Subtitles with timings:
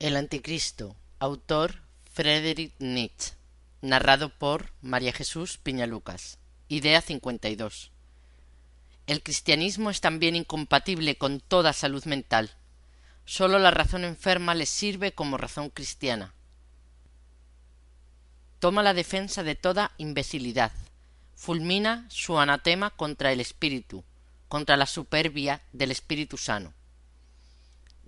[0.00, 1.82] El Anticristo, autor
[2.12, 3.32] Friedrich Nietzsche,
[3.82, 6.38] narrado por María Jesús Piñalucas.
[6.68, 7.90] Idea 52.
[9.08, 12.52] El cristianismo es también incompatible con toda salud mental.
[13.24, 16.32] Sólo la razón enferma le sirve como razón cristiana.
[18.60, 20.70] Toma la defensa de toda imbecilidad.
[21.34, 24.04] Fulmina su anatema contra el espíritu,
[24.46, 26.72] contra la superbia del espíritu sano.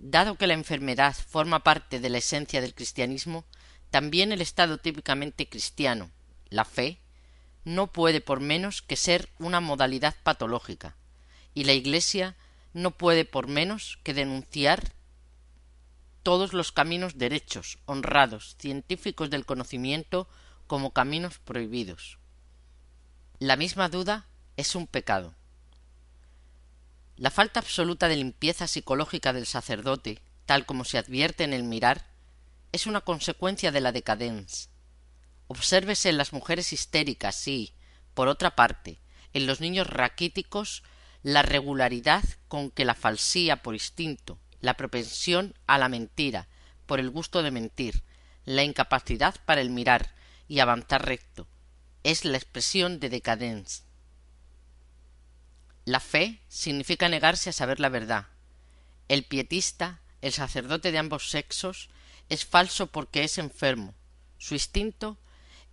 [0.03, 3.45] Dado que la enfermedad forma parte de la esencia del cristianismo,
[3.91, 6.09] también el estado típicamente cristiano,
[6.49, 6.97] la fe,
[7.65, 10.95] no puede por menos que ser una modalidad patológica,
[11.53, 12.35] y la Iglesia
[12.73, 14.91] no puede por menos que denunciar
[16.23, 20.27] todos los caminos derechos, honrados, científicos del conocimiento
[20.65, 22.17] como caminos prohibidos.
[23.37, 24.25] La misma duda
[24.57, 25.35] es un pecado.
[27.21, 32.07] La falta absoluta de limpieza psicológica del sacerdote, tal como se advierte en el mirar,
[32.71, 34.71] es una consecuencia de la decadencia.
[35.45, 37.75] Obsérvese en las mujeres histéricas y,
[38.15, 38.97] por otra parte,
[39.33, 40.81] en los niños raquíticos
[41.21, 46.47] la regularidad con que la falsía por instinto, la propensión a la mentira,
[46.87, 48.01] por el gusto de mentir,
[48.45, 50.15] la incapacidad para el mirar
[50.47, 51.47] y avanzar recto,
[52.01, 53.90] es la expresión de decadencia.
[55.85, 58.27] La fe significa negarse a saber la verdad.
[59.07, 61.89] El pietista, el sacerdote de ambos sexos,
[62.29, 63.95] es falso porque es enfermo.
[64.37, 65.17] Su instinto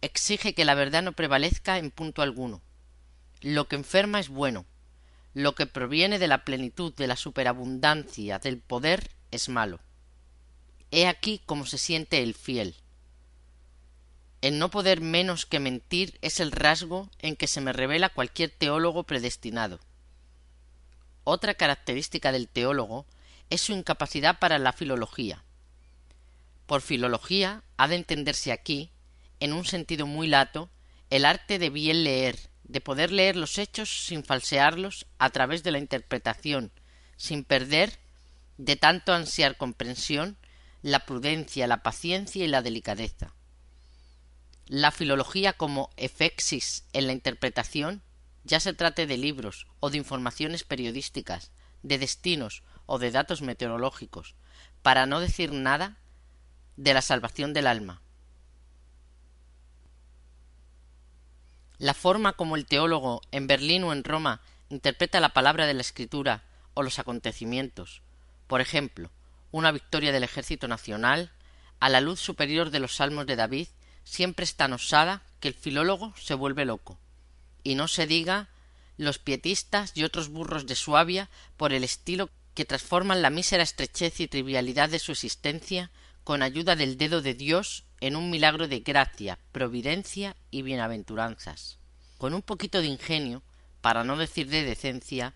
[0.00, 2.62] exige que la verdad no prevalezca en punto alguno.
[3.40, 4.64] Lo que enferma es bueno.
[5.34, 9.78] Lo que proviene de la plenitud, de la superabundancia, del poder, es malo.
[10.90, 12.76] He aquí cómo se siente el fiel.
[14.40, 18.50] El no poder menos que mentir es el rasgo en que se me revela cualquier
[18.50, 19.80] teólogo predestinado.
[21.30, 23.04] Otra característica del teólogo
[23.50, 25.44] es su incapacidad para la filología.
[26.64, 28.90] Por filología ha de entenderse aquí,
[29.38, 30.70] en un sentido muy lato,
[31.10, 35.70] el arte de bien leer, de poder leer los hechos sin falsearlos a través de
[35.70, 36.72] la interpretación,
[37.18, 37.98] sin perder,
[38.56, 40.38] de tanto ansiar comprensión,
[40.80, 43.34] la prudencia, la paciencia y la delicadeza.
[44.64, 48.00] La filología como efexis en la interpretación
[48.48, 54.34] ya se trate de libros o de informaciones periodísticas, de destinos o de datos meteorológicos,
[54.82, 55.98] para no decir nada
[56.76, 58.00] de la salvación del alma.
[61.76, 65.82] La forma como el teólogo en Berlín o en Roma interpreta la palabra de la
[65.82, 66.42] escritura
[66.72, 68.00] o los acontecimientos,
[68.46, 69.10] por ejemplo,
[69.50, 71.32] una victoria del ejército nacional,
[71.80, 73.68] a la luz superior de los salmos de David,
[74.04, 76.98] siempre es tan osada que el filólogo se vuelve loco
[77.68, 78.48] y no se diga
[78.96, 84.20] los pietistas y otros burros de Suabia por el estilo que transforman la mísera estrechez
[84.20, 85.90] y trivialidad de su existencia
[86.24, 91.76] con ayuda del dedo de Dios en un milagro de gracia, providencia y bienaventuranzas.
[92.16, 93.42] Con un poquito de ingenio,
[93.82, 95.34] para no decir de decencia,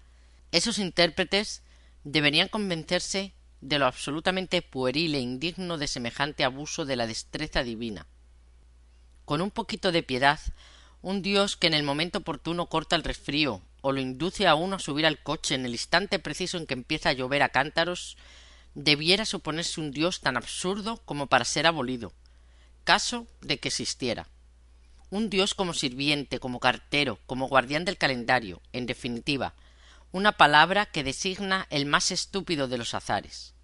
[0.53, 1.63] esos intérpretes
[2.03, 8.07] deberían convencerse de lo absolutamente pueril e indigno de semejante abuso de la destreza divina.
[9.27, 10.41] Con un poquito de piedad
[11.03, 14.77] un Dios que en el momento oportuno corta el resfrío o lo induce a uno
[14.77, 18.17] a subir al coche en el instante preciso en que empieza a llover a cántaros,
[18.75, 22.13] debiera suponerse un Dios tan absurdo como para ser abolido,
[22.85, 24.29] caso de que existiera.
[25.11, 29.55] Un Dios como sirviente, como cartero, como guardián del calendario, en definitiva,
[30.13, 33.55] una palabra que designa el más estúpido de los azares.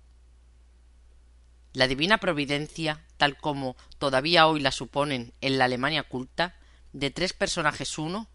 [1.72, 6.57] La divina providencia, tal como todavía hoy la suponen en la Alemania culta,
[6.92, 8.28] de tres personajes uno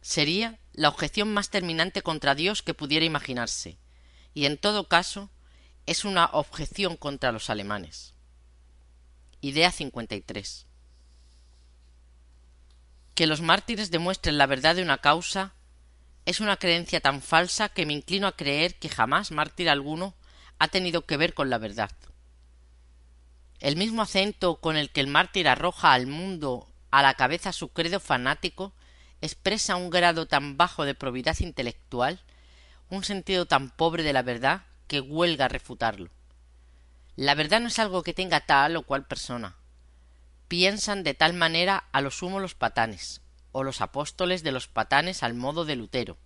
[0.00, 3.78] sería la objeción más terminante contra Dios que pudiera imaginarse,
[4.34, 5.30] y en todo caso
[5.86, 8.14] es una objeción contra los alemanes.
[9.40, 10.66] Idea 53.
[13.14, 15.54] Que los mártires demuestren la verdad de una causa
[16.24, 20.14] es una creencia tan falsa que me inclino a creer que jamás mártir alguno
[20.58, 21.90] ha tenido que ver con la verdad.
[23.58, 27.70] El mismo acento con el que el mártir arroja al mundo a la cabeza su
[27.70, 28.72] credo fanático
[29.22, 32.20] expresa un grado tan bajo de probidad intelectual,
[32.90, 36.10] un sentido tan pobre de la verdad, que huelga refutarlo.
[37.16, 39.56] La verdad no es algo que tenga tal o cual persona.
[40.48, 43.22] Piensan de tal manera a lo sumo los patanes,
[43.52, 46.18] o los apóstoles de los patanes al modo de Lutero.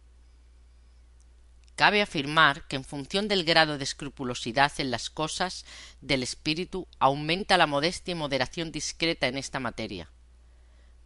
[1.76, 5.64] Cabe afirmar que en función del grado de escrupulosidad en las cosas
[6.00, 10.10] del espíritu aumenta la modestia y moderación discreta en esta materia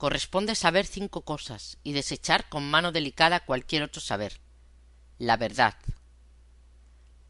[0.01, 4.41] corresponde saber cinco cosas y desechar con mano delicada cualquier otro saber.
[5.19, 5.77] La verdad,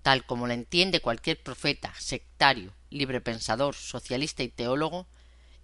[0.03, 5.09] tal como la entiende cualquier profeta, sectario librepensador, socialista y teólogo,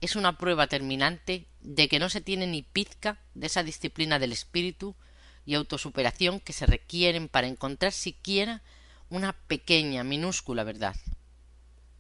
[0.01, 4.33] es una prueba terminante de que no se tiene ni pizca de esa disciplina del
[4.33, 4.97] espíritu
[5.45, 8.65] y autosuperación que se requieren para encontrar siquiera
[9.11, 10.97] una pequeña, minúscula verdad.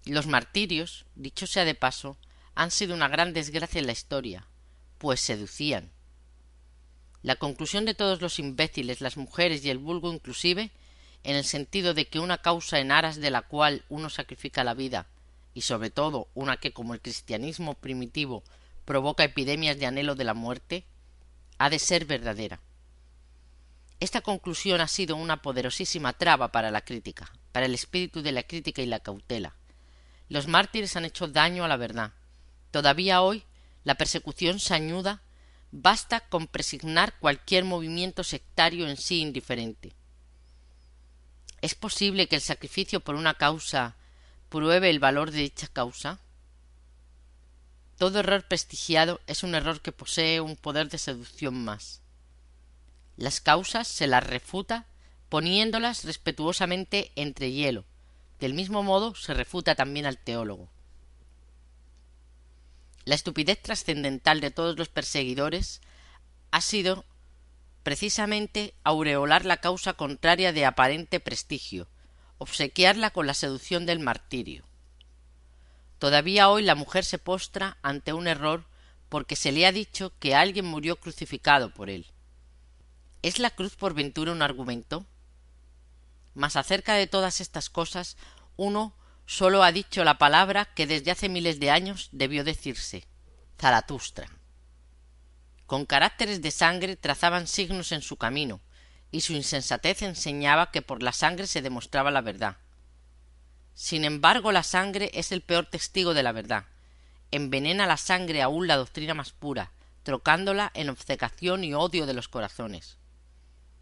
[0.04, 2.18] Los martirios, dicho sea de paso,
[2.56, 4.48] han sido una gran desgracia en la historia,
[4.98, 5.90] pues seducían.
[7.22, 10.70] La conclusión de todos los imbéciles, las mujeres y el vulgo inclusive,
[11.24, 14.74] en el sentido de que una causa en aras de la cual uno sacrifica la
[14.74, 15.06] vida,
[15.54, 18.44] y sobre todo una que como el cristianismo primitivo
[18.84, 20.84] provoca epidemias de anhelo de la muerte,
[21.58, 22.60] ha de ser verdadera.
[23.98, 28.42] Esta conclusión ha sido una poderosísima traba para la crítica, para el espíritu de la
[28.42, 29.56] crítica y la cautela.
[30.28, 32.12] Los mártires han hecho daño a la verdad.
[32.70, 33.44] Todavía hoy
[33.86, 35.22] la persecución sañuda
[35.70, 39.92] basta con presignar cualquier movimiento sectario en sí indiferente.
[41.62, 43.94] ¿Es posible que el sacrificio por una causa
[44.48, 46.18] pruebe el valor de dicha causa?
[47.96, 52.00] Todo error prestigiado es un error que posee un poder de seducción más.
[53.16, 54.86] Las causas se las refuta
[55.28, 57.84] poniéndolas respetuosamente entre hielo.
[58.40, 60.68] Del mismo modo se refuta también al teólogo.
[63.06, 65.80] La estupidez trascendental de todos los perseguidores
[66.50, 67.04] ha sido
[67.84, 71.86] precisamente aureolar la causa contraria de aparente prestigio,
[72.38, 74.64] obsequiarla con la seducción del martirio.
[76.00, 78.64] Todavía hoy la mujer se postra ante un error
[79.08, 82.06] porque se le ha dicho que alguien murió crucificado por él.
[83.22, 85.06] ¿Es la cruz por ventura un argumento?
[86.34, 88.16] Mas acerca de todas estas cosas
[88.56, 88.94] uno
[89.26, 93.06] sólo ha dicho la palabra que desde hace miles de años debió decirse
[93.58, 94.28] Zaratustra.
[95.66, 98.60] Con caracteres de sangre trazaban signos en su camino,
[99.10, 102.56] y su insensatez enseñaba que por la sangre se demostraba la verdad.
[103.74, 106.64] Sin embargo, la sangre es el peor testigo de la verdad.
[107.30, 109.72] Envenena la sangre aún la doctrina más pura,
[110.02, 112.98] trocándola en obcecación y odio de los corazones.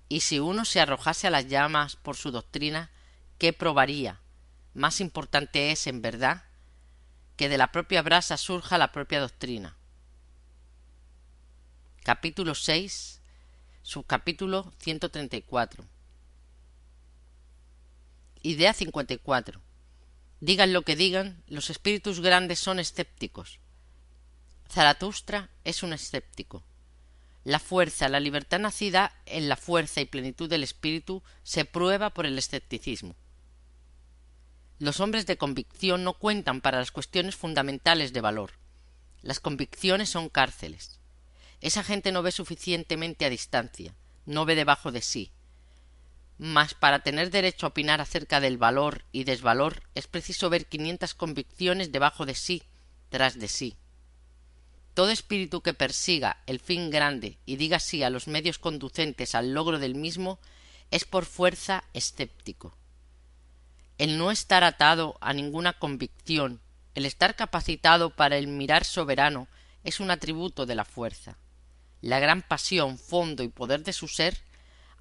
[0.09, 2.91] Y si uno se arrojase a las llamas por su doctrina,
[3.39, 4.21] ¿qué probaría?
[4.75, 6.45] Más importante es, en verdad,
[7.37, 9.77] que de la propia brasa surja la propia doctrina.
[12.03, 13.21] Capítulo 6,
[13.83, 15.85] subcapítulo 134.
[18.43, 19.61] Idea 54.
[20.41, 23.61] Digan lo que digan, los espíritus grandes son escépticos.
[24.69, 26.65] Zaratustra es un escéptico.
[27.45, 32.27] La fuerza, la libertad nacida en la fuerza y plenitud del espíritu se prueba por
[32.27, 33.15] el escepticismo.
[34.79, 38.53] Los hombres de convicción no cuentan para las cuestiones fundamentales de valor.
[39.23, 40.99] Las convicciones son cárceles.
[41.61, 43.95] Esa gente no ve suficientemente a distancia,
[44.27, 45.31] no ve debajo de sí.
[46.39, 51.15] Mas para tener derecho a opinar acerca del valor y desvalor es preciso ver quinientas
[51.15, 52.63] convicciones debajo de sí,
[53.09, 53.77] tras de sí.
[54.95, 59.55] Todo espíritu que persiga el fin grande y diga sí a los medios conducentes al
[59.55, 60.41] logro del mismo
[60.91, 62.77] es por fuerza escéptico.
[63.97, 66.61] El no estar atado a ninguna convicción,
[66.95, 69.47] el estar capacitado para el mirar soberano,
[69.85, 71.39] es un atributo de la fuerza.
[72.01, 74.43] La gran pasión, fondo y poder de su ser,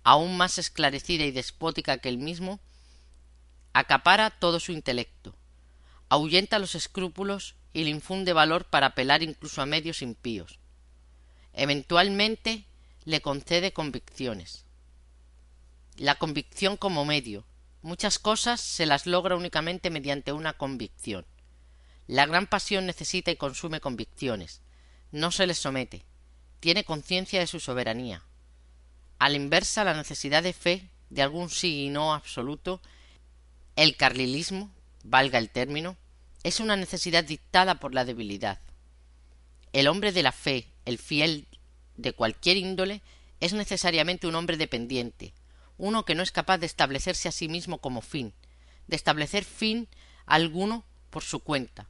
[0.03, 2.59] aún más esclarecida y despótica que el mismo,
[3.73, 5.35] acapara todo su intelecto,
[6.09, 10.59] ahuyenta los escrúpulos y le infunde valor para apelar incluso a medios impíos.
[11.53, 12.65] Eventualmente
[13.05, 14.65] le concede convicciones.
[15.97, 17.45] La convicción como medio,
[17.83, 21.25] Muchas cosas se las logra únicamente mediante una convicción.
[22.07, 24.61] La gran pasión necesita y consume convicciones.
[25.11, 26.05] No se les somete.
[26.61, 28.23] Tiene conciencia de su soberanía.
[29.19, 32.81] A la inversa, la necesidad de fe, de algún sí y no absoluto,
[33.75, 34.71] el carlilismo,
[35.03, 35.97] valga el término,
[36.43, 38.61] es una necesidad dictada por la debilidad.
[39.73, 41.47] El hombre de la fe, el fiel
[41.97, 43.01] de cualquier índole,
[43.41, 45.33] es necesariamente un hombre dependiente,
[45.83, 48.33] uno que no es capaz de establecerse a sí mismo como fin,
[48.87, 49.89] de establecer fin
[50.25, 51.89] alguno por su cuenta.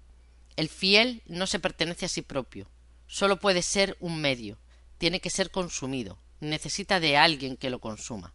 [0.56, 2.68] El fiel no se pertenece a sí propio,
[3.06, 4.58] sólo puede ser un medio,
[4.98, 8.34] tiene que ser consumido, necesita de alguien que lo consuma.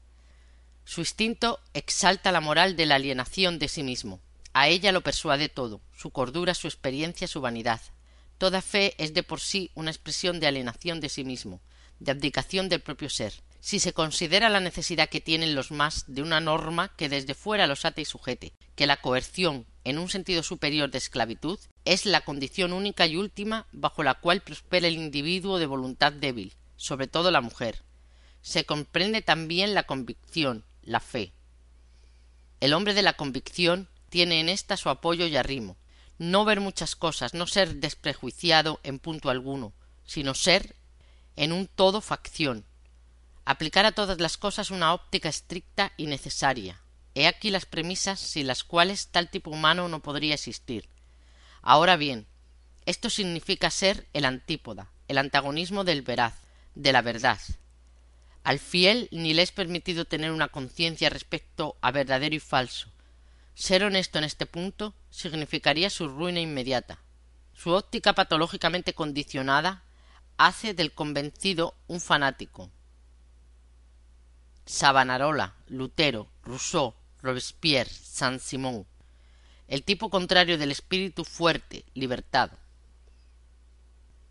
[0.84, 4.20] Su instinto exalta la moral de la alienación de sí mismo,
[4.52, 7.80] a ella lo persuade todo, su cordura, su experiencia, su vanidad.
[8.38, 11.60] Toda fe es de por sí una expresión de alienación de sí mismo,
[11.98, 16.22] de abdicación del propio ser si se considera la necesidad que tienen los más de
[16.22, 20.42] una norma que desde fuera los ate y sujete, que la coerción, en un sentido
[20.42, 25.58] superior de esclavitud, es la condición única y última bajo la cual prospera el individuo
[25.58, 27.82] de voluntad débil, sobre todo la mujer.
[28.42, 31.32] Se comprende también la convicción, la fe.
[32.60, 35.76] El hombre de la convicción tiene en ésta su apoyo y arrimo.
[36.18, 39.72] no ver muchas cosas, no ser desprejuiciado en punto alguno,
[40.04, 40.74] sino ser
[41.36, 42.64] en un todo facción,
[43.48, 46.82] aplicar a todas las cosas una óptica estricta y necesaria.
[47.14, 50.86] He aquí las premisas sin las cuales tal tipo humano no podría existir.
[51.62, 52.26] Ahora bien,
[52.84, 56.34] esto significa ser el antípoda, el antagonismo del veraz,
[56.74, 57.40] de la verdad.
[58.44, 62.90] Al fiel ni le es permitido tener una conciencia respecto a verdadero y falso.
[63.54, 66.98] Ser honesto en este punto significaría su ruina inmediata.
[67.54, 69.84] Su óptica patológicamente condicionada
[70.36, 72.70] hace del convencido un fanático.
[74.68, 78.86] Savanarola, Lutero, Rousseau, Robespierre, Saint-Simon.
[79.66, 82.56] El tipo contrario del espíritu fuerte, libertado.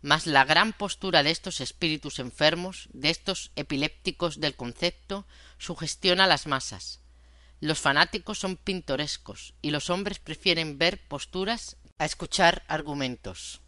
[0.00, 5.26] Mas la gran postura de estos espíritus enfermos, de estos epilépticos del concepto,
[5.58, 7.00] sugestiona a las masas.
[7.60, 13.60] Los fanáticos son pintorescos y los hombres prefieren ver posturas a escuchar argumentos.